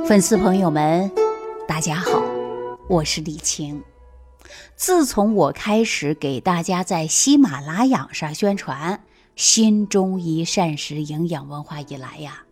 [0.00, 1.10] 粉丝朋友们，
[1.68, 2.22] 大家好，
[2.88, 3.82] 我是李晴。
[4.74, 9.04] 自从我开始给大家在喜马拉雅上宣传
[9.36, 12.42] 新中医膳食营养文化以来呀，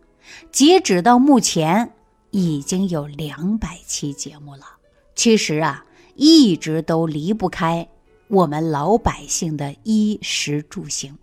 [0.51, 1.91] 截止到目前
[2.29, 4.77] 已经有两百期节目了。
[5.15, 5.85] 其实啊，
[6.15, 7.89] 一直都离不开
[8.29, 11.17] 我们老百姓的衣食住行。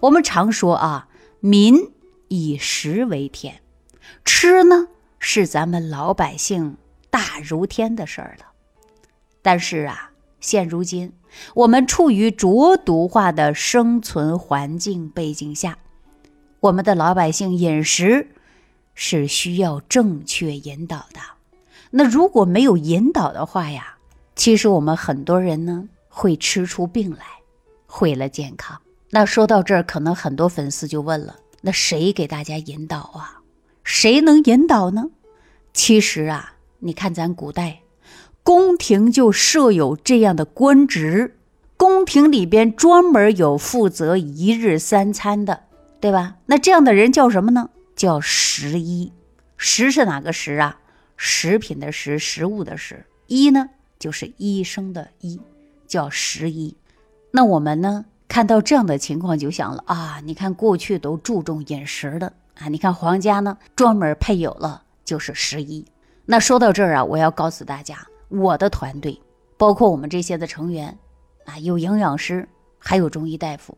[0.00, 1.08] 我们常说啊，
[1.38, 1.92] 民
[2.28, 3.62] 以食为天，
[4.24, 4.88] 吃呢。
[5.28, 6.76] 是咱们老百姓
[7.10, 8.46] 大如天的事儿了，
[9.42, 11.12] 但是啊，现如今
[11.52, 15.78] 我们处于浊毒化的生存环境背景下，
[16.60, 18.28] 我们的老百姓饮食
[18.94, 21.18] 是需要正确引导的。
[21.90, 23.96] 那如果没有引导的话呀，
[24.36, 27.24] 其实我们很多人呢会吃出病来，
[27.88, 28.80] 毁了健康。
[29.10, 33.35] 那说到这儿，可能很多粉丝就问了：那谁给大家引导啊？
[33.86, 35.10] 谁能引导呢？
[35.72, 37.82] 其实啊，你看咱古代，
[38.42, 41.36] 宫廷就设有这样的官职，
[41.76, 45.62] 宫廷里边专门有负责一日三餐的，
[46.00, 46.34] 对吧？
[46.46, 47.70] 那这样的人叫什么呢？
[47.94, 49.12] 叫食医。
[49.56, 50.80] 食是哪个食啊？
[51.16, 53.06] 食品的食，食物的食。
[53.28, 55.40] 医呢，就是医生的医，
[55.86, 56.76] 叫食医。
[57.30, 62.32] 那我们呢，看到这样的情况，就想了啊，你看过去都注重饮食的。
[62.58, 65.84] 啊，你看皇家呢，专门配有了就是十一。
[66.24, 69.20] 那说到这儿啊，我要告诉大家，我的团队
[69.56, 70.98] 包括我们这些的成员
[71.44, 72.48] 啊，有营养师，
[72.78, 73.76] 还有中医大夫，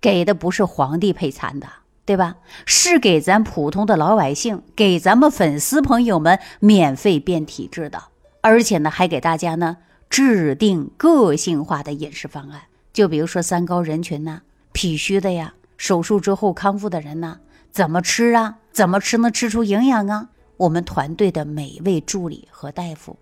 [0.00, 1.66] 给的不是皇帝配餐的，
[2.04, 2.36] 对吧？
[2.66, 8.02] 是给咱普通的老百姓，给咱们粉丝朋友们免费变体质的，
[8.42, 9.78] 而且呢，还给大家呢
[10.10, 12.62] 制定个性化的饮食方案。
[12.92, 17.38] 就比如说三高人群呐，脾虚的呀，手术之后康复的人呐。
[17.70, 18.58] 怎么吃啊？
[18.72, 20.28] 怎么吃能吃出营养啊？
[20.56, 23.18] 我们团队的每位助理和大夫，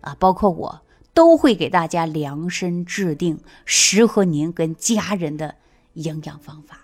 [0.00, 0.82] 啊，包括我，
[1.14, 5.54] 都会给大家量身制定适合您跟家人的
[5.94, 6.80] 营养方法。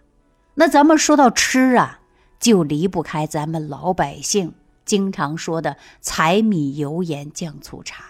[0.55, 2.01] 那咱们说到吃啊，
[2.41, 4.55] 就离不开咱们老百姓
[4.85, 8.05] 经常说的柴米油盐酱醋茶，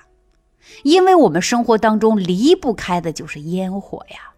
[0.84, 4.32] 因为我们生活当中离不开的就是烟火呀。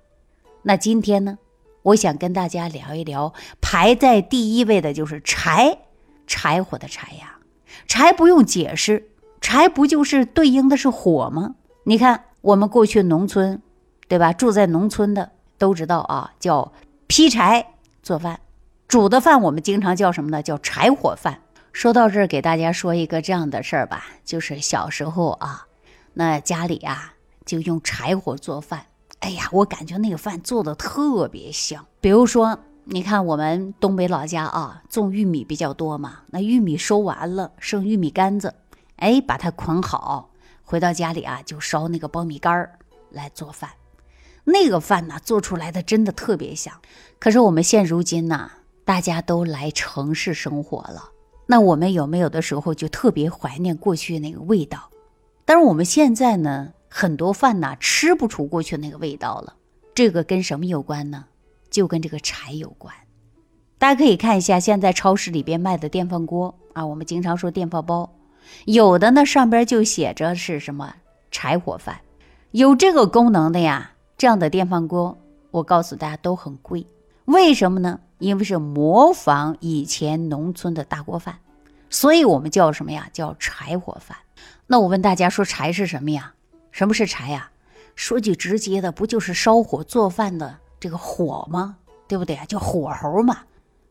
[0.62, 1.38] 那今天呢？
[1.82, 5.78] 我想跟大家聊一聊，排在第一位的就是柴，
[6.26, 7.38] 柴火的柴呀。
[7.86, 9.10] 柴不用解释，
[9.40, 11.54] 柴不就是对应的是火吗？
[11.84, 13.62] 你看我们过去农村，
[14.08, 14.32] 对吧？
[14.32, 16.72] 住在农村的都知道啊，叫
[17.06, 18.40] 劈柴做饭，
[18.86, 20.42] 煮的饭我们经常叫什么呢？
[20.42, 21.40] 叫柴火饭。
[21.72, 25.66] 说到这儿，给大家说一个这样的事儿吧，就是小时候啊，
[26.14, 27.14] 那家里啊
[27.46, 28.86] 就用柴火做饭。
[29.20, 31.86] 哎呀，我感觉那个饭做的特别香。
[32.00, 38.54] 比如说，你看我们东北老家啊，种玉米比较多嘛，那玉米收完了，剩玉米杆子，
[38.96, 40.30] 哎，把它捆好，
[40.64, 42.78] 回到家里啊，就烧那个苞米杆儿
[43.10, 43.70] 来做饭。
[44.44, 46.80] 那个饭呢，做出来的真的特别香。
[47.18, 48.50] 可是我们现如今呢，
[48.86, 51.10] 大家都来城市生活了，
[51.46, 54.88] 那我们有没有的时候就特别怀念过去那个味道？
[55.44, 56.72] 但是我们现在呢？
[56.92, 59.54] 很多饭呐吃不出过去那个味道了，
[59.94, 61.24] 这个跟什么有关呢？
[61.70, 62.92] 就跟这个柴有关。
[63.78, 68.10] 大家可以看一下现在超市里边卖的电饭锅啊，我们经常说电饭煲，
[68.64, 70.96] 有的呢上边就写着是什么
[71.30, 72.00] 柴火饭，
[72.50, 75.16] 有这个功能的呀，这样的电饭锅，
[75.52, 76.84] 我告诉大家都很贵。
[77.26, 78.00] 为什么呢？
[78.18, 81.38] 因为是模仿以前农村的大锅饭，
[81.88, 83.08] 所以我们叫什么呀？
[83.12, 84.18] 叫柴火饭。
[84.66, 86.34] 那我问大家说，柴是什么呀？
[86.70, 87.50] 什么是柴呀？
[87.96, 91.76] 说句直接的，不就是烧火做饭的这个火吗？
[92.08, 92.44] 对不对啊？
[92.46, 93.40] 叫火候嘛。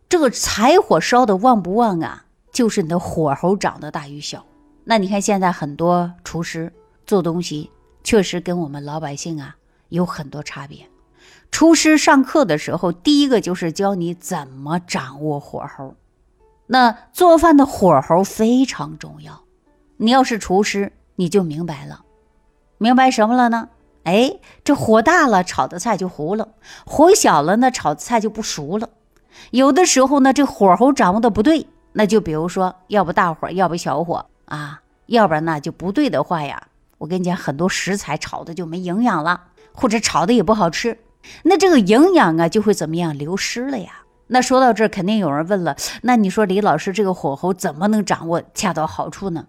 [0.08, 2.26] 这个柴火烧的旺不旺啊？
[2.52, 4.46] 就是你的火候长得大与小。
[4.84, 6.74] 那你看现在很多厨师
[7.06, 7.70] 做东西，
[8.04, 9.56] 确实跟我们老百姓啊
[9.90, 10.88] 有很多差别。
[11.52, 15.96] 厨师上课的时候，第一个就是教你怎么掌握火候。
[16.66, 19.44] 那做饭的火候非常重要。
[19.98, 22.04] 你要是厨师，你就明白了。
[22.80, 23.70] 明白什么了呢？
[24.06, 26.48] 哎，这火大了，炒的菜就糊了；
[26.86, 28.90] 火小了呢，炒的菜就不熟了。
[29.52, 36.68] 有的时候呢，这火候掌握的不对，那就比如说，要不大火，要不小火啊，要不然呢就不对的话呀，
[36.98, 39.42] 我跟你讲，很多食材炒的就没营养了，
[39.74, 40.98] 或者炒的也不好吃，
[41.44, 43.92] 那这个营养啊就会怎么样流失了呀？
[44.28, 49.48] 那说到这儿，肯定有人问了，那你说李老师，这个火候怎么能掌握恰到好处呢？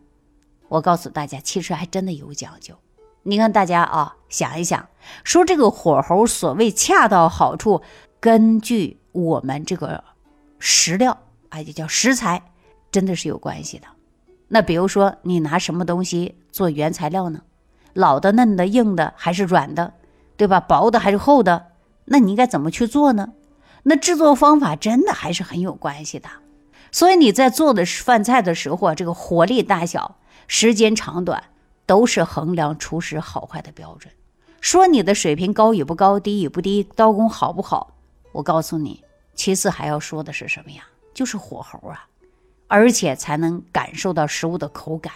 [0.68, 2.74] 我告诉大家，其实还真的有讲究。
[3.22, 4.88] 你看，大家啊，想一想，
[5.24, 7.82] 说这个火候所谓恰到好处，
[8.18, 10.02] 根据我们这个
[10.58, 11.18] 食料
[11.50, 12.42] 啊，也叫食材，
[12.90, 13.86] 真的是有关系的。
[14.48, 17.42] 那比如说你拿什么东西做原材料呢？
[17.92, 19.94] 老的、嫩的、硬的还是软的，
[20.36, 20.58] 对吧？
[20.60, 21.66] 薄的还是厚的？
[22.06, 23.32] 那你应该怎么去做呢？
[23.82, 26.28] 那制作方法真的还是很有关系的。
[26.92, 30.16] 所以你在做的饭菜的时候啊，这个火力大小、
[30.46, 31.44] 时间长短，
[31.90, 34.14] 都是衡量厨师好坏的标准。
[34.60, 37.96] 说你的水平高与不高、低与不低、刀工好不好，
[38.30, 39.02] 我告诉你，
[39.34, 40.84] 其次还要说的是什么呀？
[41.12, 42.06] 就是火候啊，
[42.68, 45.12] 而且才能感受到食物的口感。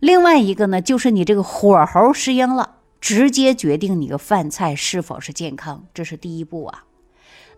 [0.00, 6.84] 另外一个呢，就是你这个火候适应了，直接决定你的饭菜是否是健康，这是第一步啊。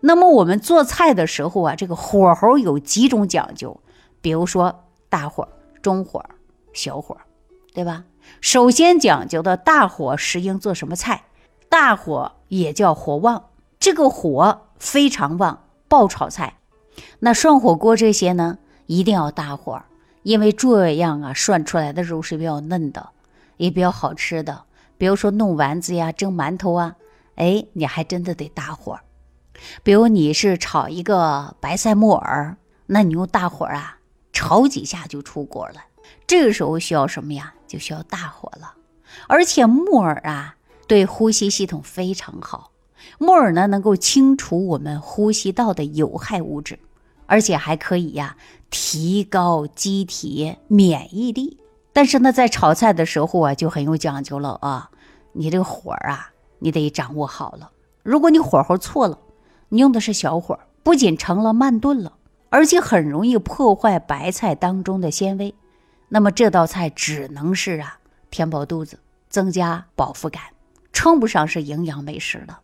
[0.01, 3.81] 那么我们做菜的时候啊，这个火候有几种讲究，
[4.21, 5.49] 比如说大火、
[5.81, 6.23] 中火、
[6.73, 7.17] 小火，
[7.73, 8.03] 对吧？
[8.41, 11.23] 首先讲究的大火适应做什么菜？
[11.69, 13.49] 大火也叫火旺，
[13.79, 16.55] 这个火非常旺，爆炒菜。
[17.19, 19.83] 那涮火锅这些呢，一定要大火，
[20.23, 23.09] 因为这样啊，涮出来的肉是比较嫩的，
[23.57, 24.63] 也比较好吃的。
[24.97, 26.95] 比如说弄丸子呀、蒸馒头啊，
[27.35, 28.99] 哎，你还真的得大火。
[29.83, 33.99] 比如你是炒一个白菜木耳，那你用大火啊，
[34.33, 35.75] 炒几下就出锅了。
[36.27, 37.53] 这个时候需要什么呀？
[37.67, 38.73] 就需要大火了。
[39.27, 40.55] 而且木耳啊，
[40.87, 42.71] 对呼吸系统非常好。
[43.17, 46.79] 木耳呢，能够清除我们呼吸道的有害物质，
[47.25, 48.37] 而且还可以呀，
[48.69, 51.57] 提高机体免疫力。
[51.91, 54.91] 但是呢，在炒菜的时候啊，就很有讲究了啊。
[55.33, 57.71] 你这个火啊，你得掌握好了。
[58.03, 59.19] 如果你火候错了，
[59.69, 62.13] 你用的是小火，不仅成了慢炖了，
[62.49, 65.53] 而且很容易破坏白菜当中的纤维。
[66.09, 67.99] 那么这道菜只能是啊，
[68.31, 70.41] 填饱肚子，增加饱腹感，
[70.91, 72.61] 称不上是营养美食了。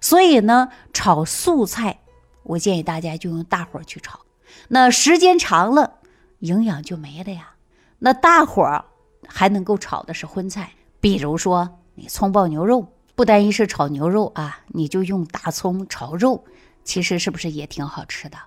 [0.00, 2.00] 所以呢，炒素菜，
[2.42, 4.20] 我建议大家就用大火去炒。
[4.68, 5.98] 那时间长了，
[6.40, 7.50] 营养就没了呀。
[7.98, 8.84] 那大火
[9.26, 16.44] 还能够炒的是荤菜，比如说你葱爆牛肉，不单一是炒牛肉啊，你就用大葱炒肉，
[16.84, 18.38] 其实是不是也挺好吃的？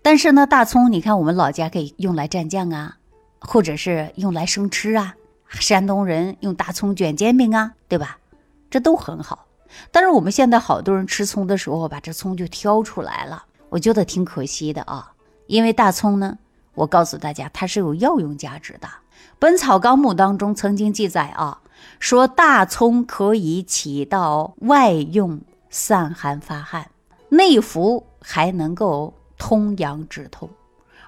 [0.00, 2.96] 但是呢，大葱你看我们老家可以用来蘸酱啊。
[3.44, 5.14] 或者是用来生吃啊，
[5.48, 8.18] 山东人用大葱卷煎饼啊，对吧？
[8.70, 9.46] 这都很好。
[9.90, 15.12] 但是我们现在好多人吃葱的时候，把这葱就挑出来了，我觉得挺可惜的啊。
[15.46, 16.38] 因为大葱呢，
[16.74, 18.86] 我告诉大家，它是有药用价值的。
[19.38, 21.60] 《本草纲目》当中曾经记载啊，
[21.98, 26.90] 说大葱可以起到外用散寒发汗，
[27.28, 30.48] 内服还能够通阳止痛，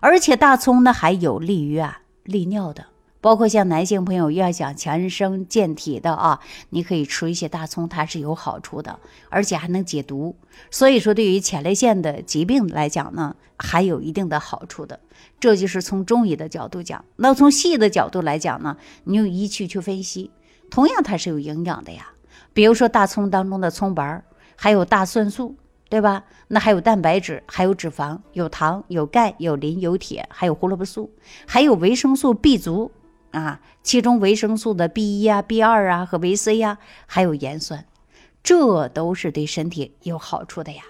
[0.00, 2.00] 而且大葱呢还有利于啊。
[2.24, 2.86] 利尿的，
[3.20, 6.40] 包括像男性朋友要想强身健体的啊，
[6.70, 8.98] 你可以吃一些大葱，它是有好处的，
[9.28, 10.36] 而且还能解毒。
[10.70, 15.00] 所以说，对于前列腺的疾病来讲呢，还有一定的好处的。
[15.38, 17.04] 这就是从中医的角度讲。
[17.16, 20.30] 那从西医的角度来讲呢，你用仪器去分析，
[20.70, 22.12] 同样它是有营养的呀。
[22.52, 24.24] 比如说大葱当中的葱白儿，
[24.56, 25.56] 还有大蒜素。
[25.88, 26.24] 对吧？
[26.48, 31.12] 那还有蛋白质，还有脂肪，有糖，有钙，有磷，有铁，还有胡萝卜素，
[31.46, 32.90] 还有维生素 B 族
[33.30, 33.60] 啊。
[33.82, 37.84] 其中维生素的 B 一啊、B 二啊和维 C 呀，还有盐酸，
[38.42, 40.82] 这都是对身体有好处的呀。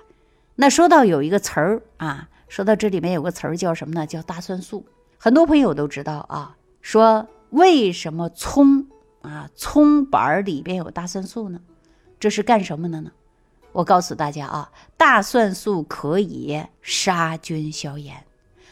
[0.55, 4.07] 那说到有一个词儿啊，说到这里面有个词儿叫什么呢？
[4.07, 4.87] 叫大蒜素。
[5.19, 6.57] 很多朋友都知道啊。
[6.81, 8.87] 说为什么葱
[9.23, 11.61] 啊葱白里边有大蒜素呢？
[12.21, 13.11] 这是干什么的呢？
[13.75, 18.25] 我告诉大家啊，大蒜素可以杀菌消炎。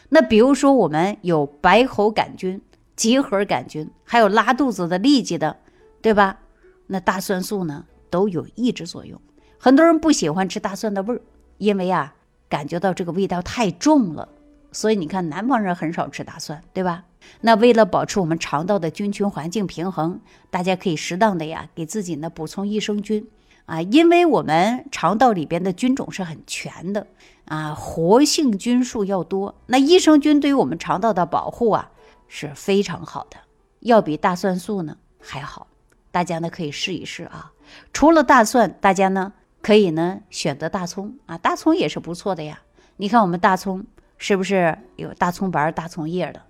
[0.07, 2.61] 那比如说我们有白喉杆菌、
[2.95, 5.57] 结核杆菌，还有拉肚子的痢疾的，
[6.01, 6.39] 对吧？
[6.87, 9.19] 那大蒜素呢都有抑制作用。
[9.57, 11.21] 很多人不喜欢吃大蒜的味儿，
[11.57, 12.15] 因为啊
[12.47, 14.29] 感觉到这个味道太重了，
[14.71, 17.03] 所以你看南方人很少吃大蒜，对吧？
[17.41, 23.27] 那为了保持我们肠道的菌群环境平衡，大家可以适当的呀给自己呢补充益生菌。
[23.65, 27.07] 啊，因为我们肠道里边的菌种是很全的
[27.45, 29.55] 啊，活性菌数要多。
[29.67, 31.91] 那益生菌对于我们肠道的保护啊
[32.27, 33.37] 是非常好的，
[33.79, 35.67] 要比大蒜素呢还好。
[36.11, 37.51] 大家呢可以试一试啊。
[37.93, 42.61] 除了大蒜，大家呢可以呢选择大葱啊，大葱也是不错的呀。
[42.97, 43.85] 你看我们大葱
[44.17, 46.41] 是不是有大葱白、大葱叶的？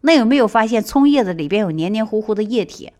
[0.00, 2.92] 那有没有发现葱叶子里边有黏黏糊糊的液体？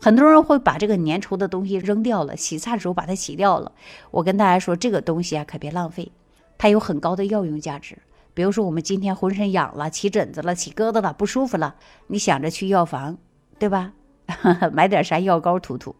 [0.00, 3.72] 很多人会把这个粘稠的东西扔掉了，洗菜的时候把它洗掉了。
[4.10, 6.12] 我跟大家说，这个东西啊，可别浪费，
[6.58, 7.98] 它有很高的药用价值。
[8.34, 11.76] 比如说，我们今天浑身痒了，起疹子了，起疙瘩了，不舒服了，
[12.08, 13.16] 你想着去药房，
[13.58, 13.94] 对吧？
[14.72, 15.96] 买点啥药膏涂涂。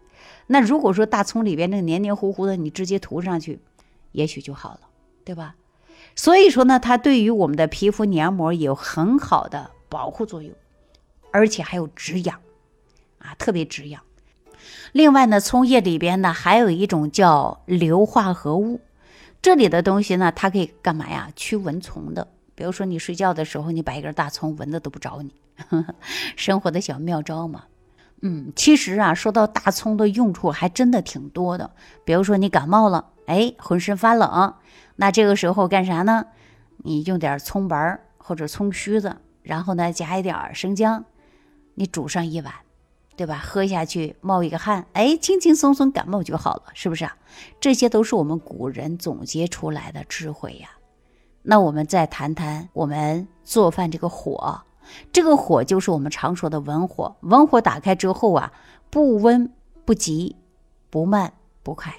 [0.49, 3.61] 那如果说大葱里边那个黏黏糊糊的，你直接涂上去，
[4.13, 4.81] 也许就好了，
[5.25, 5.55] 对吧？
[6.15, 10.53] 所以说呢，它对于我们的皮肤黏膜有很好的保护作用。
[11.33, 12.41] 而且还有止痒，
[13.27, 14.03] 啊，特别止痒。
[14.93, 18.81] 另外呢，葱叶里边呢还有一种叫硫化合物，
[19.43, 21.31] 这里的东西呢，它可以干嘛呀？
[21.37, 22.29] 驱蚊虫的。
[22.55, 25.35] 比如说你睡觉的时候，你摆一根大葱，蚊子都不找你
[25.69, 25.95] 呵呵。
[26.37, 27.65] 生活的小妙招嘛。
[28.23, 31.71] 嗯，其实啊，说到大葱的用处，还真的挺多的。
[32.05, 34.55] 比如说你感冒了，哎，浑身发冷，
[34.97, 36.25] 那这个时候干啥呢？
[36.79, 41.05] 你用点葱白或者葱须子，然后呢加一点生姜，
[41.75, 42.55] 你煮上一碗。
[43.17, 43.43] 对吧？
[43.43, 47.17] 喝下去冒一个汗，哎，轻轻松松感冒就好了，是不是啊？
[47.59, 50.69] 这些都是我们古人总结出来的智慧呀。
[51.43, 54.61] 那我们再谈谈我们做饭这个火，
[55.13, 57.17] 这个火就是我们常说的文火。
[57.21, 58.53] 文火打开之后啊，
[58.91, 59.51] 不温
[59.85, 60.37] 不急，
[60.91, 61.33] 不慢
[61.63, 61.95] 不快。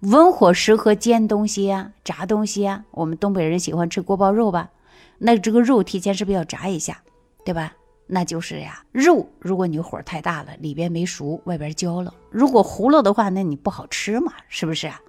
[0.00, 2.84] 文火适合煎东西呀，炸东西呀。
[2.90, 4.70] 我们东北人喜欢吃锅包肉吧？
[5.18, 7.02] 那这个肉提前是不是要炸一下，
[7.44, 7.74] 对吧？
[8.12, 15.00] 那就是呀，肉如果你火太大了，里边没熟，外边焦了；如果糊了的话，那你不好吃嘛，是不是啊？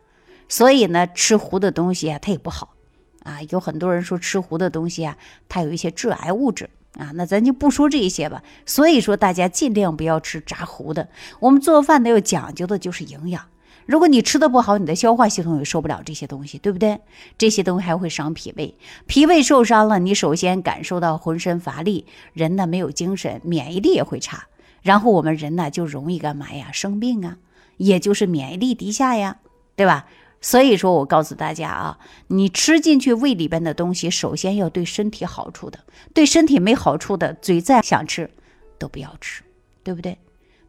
[0.48, 2.76] 所以呢，吃糊的东西啊，它也不好
[3.24, 3.42] 啊。
[3.50, 5.18] 有很多人说吃糊的东西啊，
[5.50, 7.12] 它有一些致癌物质啊。
[7.16, 8.44] 那咱就不说这些吧。
[8.66, 11.10] 所以说，大家尽量不要吃炸糊的。
[11.40, 13.46] 我们做饭呢，要讲究的就是营养。
[13.86, 17.00] 如果你吃的不好，你的消化系统也受不了这些东西，对不对？
[17.38, 18.76] 这些东西还会伤脾胃，
[19.08, 24.46] 脾胃受伤了，你首先感受到浑身乏力，人呢没有精神，免疫力也会差，
[24.82, 26.72] 然后我们人呢就容易干嘛呀？
[26.72, 27.38] 生病啊，
[27.78, 29.38] 也就是免疫力低下呀，
[29.76, 30.06] 对吧？
[30.44, 35.80] 所以说我告诉大家啊，你吃进去胃里边的东西，首先要对身体好处的，
[36.14, 38.32] 对身体没好处的，嘴再想吃
[38.80, 39.44] 都不要吃，
[39.84, 40.18] 对不对？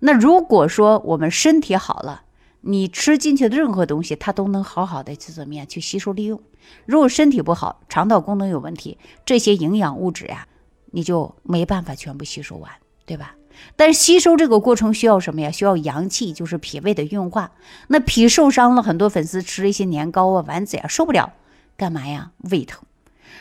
[0.00, 2.22] 那如果说我们身体好了，
[2.62, 6.40] 你吃进去的任何东西，它都能好好的去怎么样去吸收利用。
[6.86, 10.46] 如果身体不好，肠道功能有问题，这些营养物质呀，
[10.92, 12.70] 你就没办法全部吸收完，
[13.04, 13.34] 对吧？
[13.76, 15.50] 但是吸收这个过程需要什么呀？
[15.50, 17.52] 需要阳气，就是脾胃的运化。
[17.88, 21.32] 那脾受伤了，很多粉丝吃一些年糕啊、丸子呀，受不了，
[21.76, 22.30] 干嘛呀？
[22.50, 22.84] 胃疼。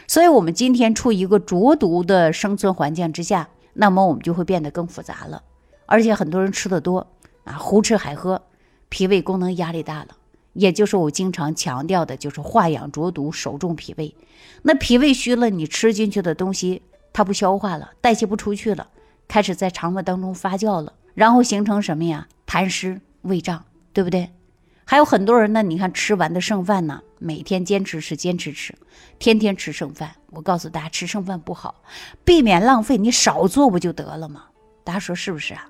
[0.08, 5.44] 所以，我们今天处一个浊毒的生存环境之下，那么我们就会变得更复杂了。
[5.86, 7.08] 而且很多人吃的多
[7.44, 8.42] 啊，胡吃海喝。
[8.92, 10.10] 脾胃功能压力大了，
[10.52, 14.14] 也就是我经常强调的，就是化养浊毒，守重脾胃。
[14.64, 16.82] 那脾胃虚了，你吃进去的东西
[17.14, 18.90] 它不消化了，代谢不出去了，
[19.30, 22.28] 开始在肠胃当中发酵了，然后形成什么呀？
[22.46, 24.30] 痰湿、胃胀，对不对？
[24.84, 28.76] 还有很多人呢，你看吃完的剩饭呢，每天坚持吃，坚持吃，
[29.20, 30.12] 天天吃剩饭。
[30.32, 31.76] 我告诉大家，吃剩饭不好，
[32.26, 34.48] 避免浪费，你少做不就得了吗？
[34.84, 35.66] 大家说是不是啊？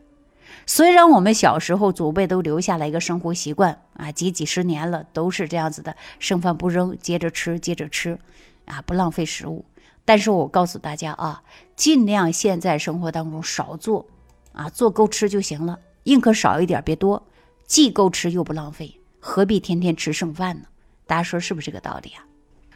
[0.74, 8.18] 虽然我们小时候祖辈都留下了一个生活习惯啊，几几十年了都是这样子的，剩饭不扔，接着吃，接着吃，
[8.64, 9.66] 啊，不浪费食物。
[10.06, 11.44] 但是我告诉大家啊，
[11.76, 14.06] 尽量现在生活当中少做，
[14.54, 17.22] 啊，做够吃就行了，宁可少一点，别多，
[17.66, 20.68] 既够吃又不浪费，何必天天吃剩饭呢？
[21.06, 22.24] 大家说是不是这个道理啊？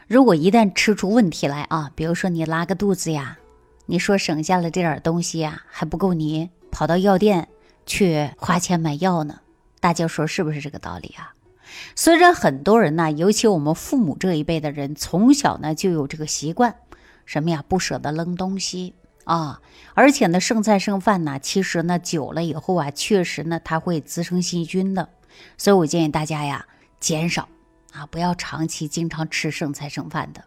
[0.06, 3.38] 如果一旦吃出问题来啊，比如说你拉个肚子呀，
[3.86, 7.48] 你说省下了这点东西呀，还不够你跑到药店。
[7.86, 9.42] 去花钱买药呢？
[9.80, 11.34] 大家说是不是这个道理啊？
[11.96, 16.76] 虽然很多人呢，尤其我们父母这一辈的人，从小呢就有这个习惯，
[17.26, 19.62] 什么呀，不舍得扔东西啊，
[19.94, 25.10] 而且呢，剩菜剩饭呢，其实呢，久了以后啊，确实呢，它会滋生细菌的。
[25.58, 26.66] 所以我建议大家呀，
[27.00, 27.50] 减少
[27.92, 30.46] 啊，不要长期经常吃剩菜剩饭的。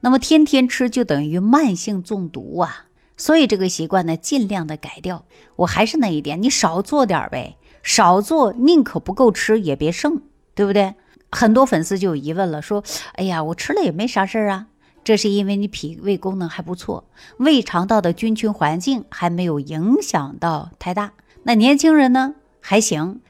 [0.00, 2.85] 那么天天吃就等于慢性中毒啊。
[3.16, 5.24] 所以这个习惯呢，尽量的改掉。
[5.56, 10.22] 我还是那一点，你少做点儿呗，少做，宁可不够吃也别剩，
[10.54, 10.94] 对不对？
[11.32, 14.68] 很多粉丝就有疑问了，说：“哎呀，我吃了也没啥事儿啊。”
[15.02, 17.04] 这是因为你脾胃功能还不错，
[17.38, 21.12] 胃肠道的菌群环境还没有影响到太大。
[21.44, 23.20] 那年轻人呢还行，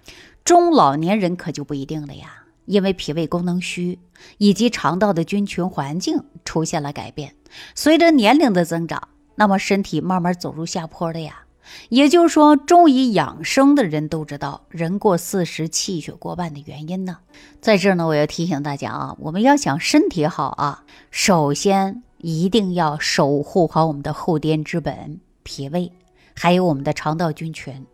[0.42, 3.98] 中老年人可就不一定了呀，因为脾胃功能虚，
[4.38, 7.34] 以及肠道的菌群环境出现了改变，
[7.74, 9.08] 随着年龄的增长。
[9.36, 11.44] 那么身体慢慢走入下坡的呀，
[11.88, 17.18] 也就是说，中医养生的人都知道，人过四十气血过半的原因呢。
[17.60, 25.92] 在这儿呢，我要提醒大家啊，我们要想身体好啊，首先一定要守护好我们的后天之本脾胃，
[26.34, 27.86] 还有我们的肠道菌群。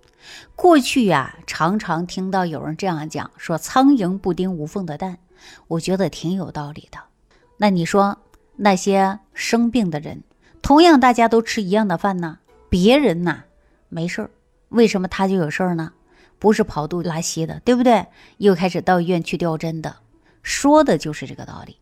[0.55, 5.19] 过去呀，常常听到有人这样讲，说“苍蝇不叮无缝的蛋”，
[5.67, 6.99] 我觉得挺有道理的。
[7.57, 8.19] 那你说
[8.57, 10.23] 那些生病的人？
[10.63, 12.39] 同样，大家都吃一样的饭呢，
[12.71, 13.45] 别人呐
[13.89, 14.31] 没事儿，
[14.69, 15.93] 为什么他就有事儿呢？
[16.39, 18.07] 不是跑肚拉稀的，对不对？
[18.39, 19.97] 又开始到医院去吊针的，
[20.43, 21.77] 说的就是这个道理。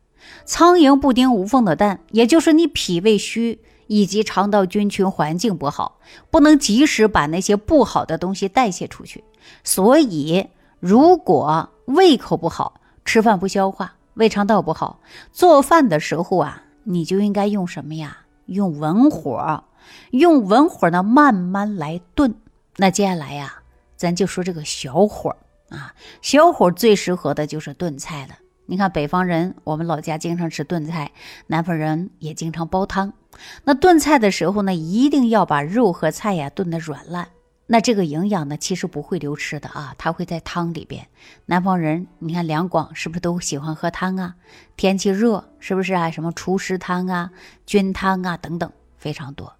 [0.44, 5.98] 苍蝇不叮无缝的蛋，也就是你脾胃虚，以及肠道菌群环境不好，
[6.30, 9.24] 不能及时把那些不好的东西代谢出去。
[9.64, 15.00] 所以，如果胃口不好，吃饭不消化，胃肠道不好，
[15.32, 18.19] 做饭的时候啊，你就应该用什么呀？
[18.50, 19.64] 用文火，
[20.10, 22.34] 用文火呢，慢慢来炖。
[22.76, 23.62] 那接下来呀，
[23.96, 25.36] 咱就说这个小火
[25.70, 28.34] 啊，小火最适合的就是炖菜了。
[28.66, 31.12] 你看，北方人我们老家经常吃炖菜，
[31.46, 33.12] 南方人也经常煲汤。
[33.64, 37.28] 那炖菜的时候呢，一定要把肉和菜呀炖得软烂。
[37.72, 41.06] 那这个营养呢，其实不会流失的啊，它会在汤里边。
[41.46, 44.34] 南方人，你看两广是不是都喜欢喝汤啊？
[44.76, 46.10] 天气热，是不是啊？
[46.10, 47.30] 什么除湿汤啊、
[47.66, 49.52] 菌汤啊等等，非常多。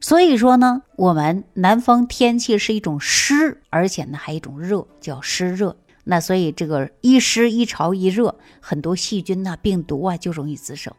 [0.00, 5.76] 所以说呢，我们南方天气是一种湿，而且呢还一种热，叫湿热。
[6.04, 10.90] 那所以这个一湿一潮一热，很多细菌呐、病毒啊就容易滋生。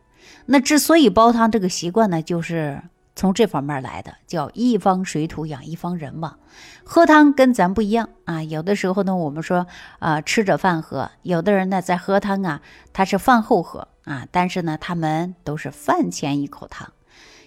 [0.45, 2.83] 那之所以煲汤这个习惯呢，就是。
[3.19, 6.37] 从这方面来的，叫一方水土养一方人嘛。
[6.85, 9.67] 喝汤跟咱不一样啊，有的时候呢，我们说
[9.99, 12.61] 啊，吃着饭喝；有的人呢，在喝汤啊，
[12.93, 14.25] 他是饭后喝啊。
[14.31, 16.93] 但是呢，他们都是饭前一口汤，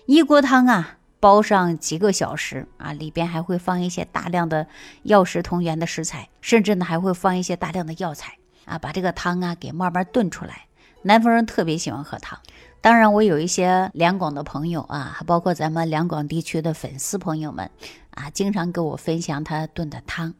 [0.04, 4.66] 一锅汤啊，煲上几个小时啊，里边还会放一些大量的
[5.04, 8.36] 药食同源的食材，甚至呢，还会放一些大量的药材
[8.66, 10.66] 啊，把这个汤啊给慢慢炖出来。
[11.04, 12.38] 南方人特别喜欢喝汤。
[12.82, 17.70] 当然，我有一些两广的朋友啊，还包括咱们两广地区的粉丝朋友们
[18.10, 20.34] 啊，经常跟我分享他炖的汤。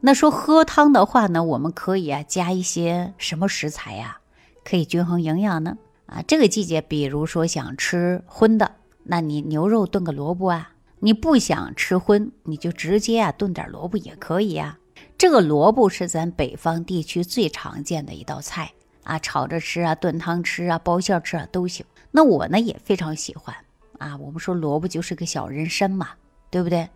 [0.00, 4.18] 那说喝汤的话呢，我们可以啊加一些什么食材呀，
[4.64, 5.78] 可以均衡营养呢？
[6.06, 8.72] 啊，这个季节，比如说想吃荤的，
[9.04, 14.78] 那你牛肉炖个萝卜啊；你不想吃荤，你就直接啊炖点萝卜也可以呀。
[15.16, 18.72] 这个萝卜是咱北方地区最常见的一道菜。
[19.04, 21.86] 啊，炒着吃啊，炖汤吃啊，包馅吃啊都行。
[22.10, 23.54] 那我呢也非常喜欢
[23.98, 24.16] 啊。
[24.16, 26.10] 我们说萝卜就是个小人参嘛，
[26.50, 26.88] 对不对？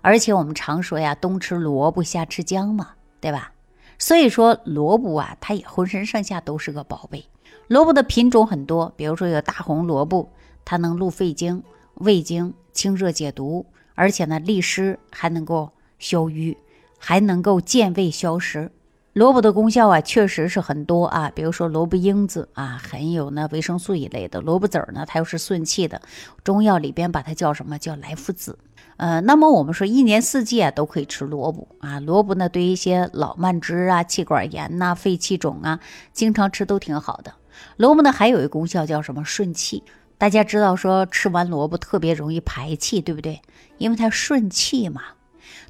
[0.00, 2.90] 而且我们常说呀，冬吃萝卜，夏吃姜嘛，
[3.20, 3.52] 对吧？
[3.98, 7.24] 所以说萝卜啊，它也浑身上下都是个宝贝。
[7.68, 10.30] 萝卜的品种很多，比如说有大红萝卜，
[10.64, 11.62] 它能入肺经、
[11.94, 16.58] 胃经，清热解毒，而且呢利湿，还能够消瘀，
[16.98, 18.70] 还能够健胃消食。
[19.14, 21.30] 萝卜的功效啊，确实是很多啊。
[21.32, 26.02] 比如说萝卜缨子啊，很有呢维生素一类的；萝卜籽儿呢，它又是顺气的。
[26.42, 28.58] 中药里边把它叫什么叫来附子。
[28.96, 32.00] 呃，那么我们说一年四季啊都可以吃萝卜啊。
[32.00, 35.78] 萝卜呢，对于一些老慢支啊、气管炎呐、肺气肿啊，
[36.12, 37.34] 经常吃都挺好的。
[37.76, 39.84] 萝卜呢，还有一功效叫什么顺气。
[40.18, 43.42] 大家知道说吃完萝卜特别容易排气，对不对？
[43.78, 45.02] 因为它顺气嘛。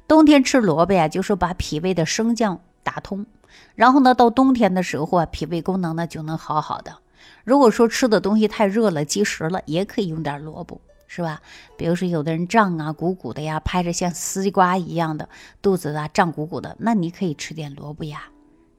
[0.07, 3.25] 冬天吃萝卜呀，就是把脾胃的升降打通。
[3.73, 6.99] 然后呢，到冬天的时候啊，脾胃功能呢就能好好的。
[7.43, 11.41] 如果说吃的东西太热了、积食了，也可以用点萝卜，是吧？
[11.75, 15.27] 比如说有的人胀啊、鼓鼓的呀，拍着像丝瓜一样的
[15.61, 18.29] 肚子啊，胀鼓鼓的，那你可以吃点萝卜呀。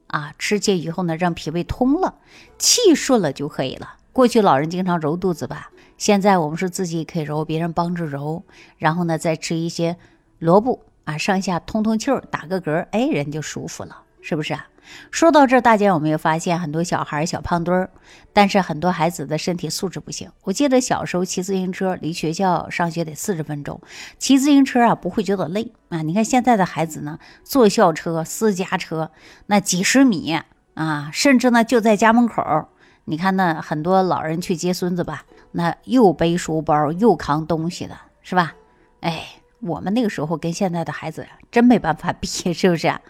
[0.06, 2.14] 啊，吃进以后呢，让脾胃通了，
[2.58, 3.96] 气顺了就可以了。
[4.12, 8.44] 过去老人经常揉肚子吧，现在我们是自己可以揉，别人帮着揉，
[8.78, 9.96] 然后呢再吃一些
[10.38, 14.68] 萝卜啊，上下通通气儿，打个嗝，哎，人就舒服了，是不是啊？
[15.10, 17.90] 说到这，大家有没有发现很多小孩小胖墩儿？
[18.32, 20.30] 但是很多孩子的身体素质不行。
[20.42, 23.80] 我记得小时候骑自行车，离学校上学得四十分钟，
[24.18, 26.02] 骑自行车啊不会觉得累啊。
[26.02, 29.10] 你看现在的孩子呢，坐校车、私家车，
[29.46, 30.38] 那几十米
[30.74, 32.68] 啊，甚至呢就在家门口。
[33.06, 38.54] 你看那很多老人去接孙子吧，那又背书包又扛东西的，是吧？
[39.00, 39.24] 哎，
[39.60, 42.88] 我们那个时候跟现在的孩子呀，真没办法比，是不是？
[42.88, 43.00] 啊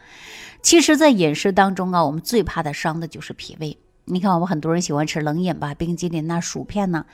[0.62, 3.78] 其实，在饮食当中啊，我们最怕的伤的就是脾胃。
[4.06, 7.04] 你看，我们很多人喜欢吃冷饮吧，冰激凌呐、薯片呐，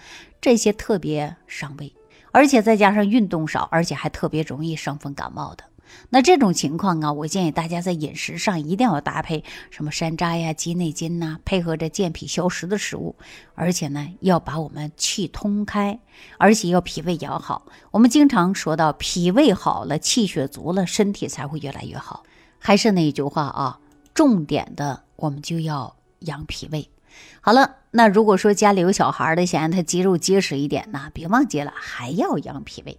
[0.40, 1.94] 这些特别伤胃，
[2.30, 5.64] 而且再加上运动少，而且还特别容易伤风感冒的。
[6.10, 13.16] 那这种情况啊，我建议大家在饮食上一定要搭配什么山楂呀、鸡内金呐，配合着健脾消食的食物，
[13.54, 15.98] 而且呢，要把我们气通开，
[16.38, 17.66] 而且要脾胃养好。
[17.90, 22.24] 我们经常说到，脾胃好了，气血足了，身体才会越来越好。
[22.58, 23.80] 还是那一句话啊，
[24.14, 26.88] 重点的我们就要养脾胃。
[27.40, 32.98] 好了，那如果说家里有小孩的，想让他肌肉结实一点呢，别忘记了还要养脾胃。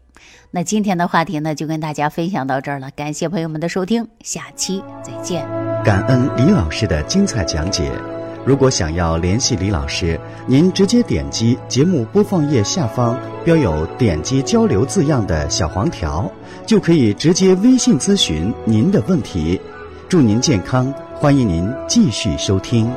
[0.51, 5.47] 那今天的话题呢，就跟大家分享到这儿了，感谢朋友们的收听，下期再见。
[5.83, 7.91] 感恩李老师的精彩讲解。
[8.45, 16.31] 如果想要联系李老师，您直接点击节目播放页下方标有“点击交流”字样的小黄条，
[16.67, 19.59] 就可以直接微信咨询您的问题。
[20.07, 22.91] 祝您健康，欢迎您继续收听。